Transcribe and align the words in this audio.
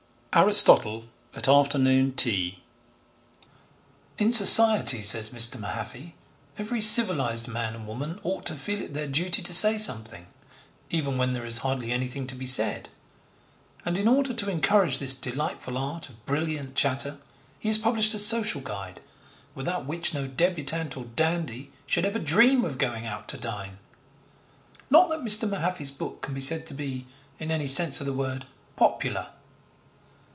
ARISTOTLE 0.33 1.09
AT 1.35 1.49
AFTERNOON 1.49 2.13
TEA 2.13 2.59
(Pall 4.17 4.27
Mall 4.27 4.27
Gazette, 4.29 4.85
December 4.85 4.85
16, 4.87 5.01
1887.) 5.01 5.01
In 5.01 5.01
society, 5.01 5.01
says 5.01 5.29
Mr. 5.31 5.59
Mahaffy, 5.59 6.13
every 6.57 6.79
civilised 6.79 7.47
man 7.49 7.75
and 7.75 7.85
woman 7.85 8.17
ought 8.23 8.45
to 8.45 8.53
feel 8.55 8.81
it 8.81 8.93
their 8.93 9.07
duty 9.09 9.41
to 9.41 9.51
say 9.53 9.77
something, 9.77 10.27
even 10.89 11.17
when 11.17 11.33
there 11.33 11.45
is 11.45 11.57
hardly 11.57 11.91
anything 11.91 12.25
to 12.27 12.35
be 12.35 12.45
said, 12.45 12.87
and, 13.85 13.97
in 13.97 14.07
order 14.07 14.33
to 14.33 14.49
encourage 14.49 14.99
this 14.99 15.13
delightful 15.15 15.77
art 15.77 16.07
of 16.07 16.25
brilliant 16.25 16.75
chatter, 16.75 17.17
he 17.59 17.67
has 17.67 17.77
published 17.77 18.13
a 18.13 18.17
social 18.17 18.61
guide 18.61 19.01
without 19.53 19.85
which 19.85 20.13
no 20.13 20.27
debutante 20.27 20.95
or 20.95 21.03
dandy 21.13 21.73
should 21.85 22.05
ever 22.05 22.19
dream 22.19 22.63
of 22.63 22.77
going 22.77 23.05
out 23.05 23.27
to 23.27 23.35
dine. 23.37 23.79
Not 24.89 25.09
that 25.09 25.25
Mr. 25.25 25.45
Mahaffy's 25.49 25.91
book 25.91 26.21
can 26.21 26.33
be 26.33 26.39
said 26.39 26.65
to 26.67 26.73
be, 26.73 27.05
in 27.37 27.51
any 27.51 27.67
sense 27.67 27.99
of 27.99 28.05
the 28.07 28.13
word, 28.13 28.45
popular. 28.77 29.27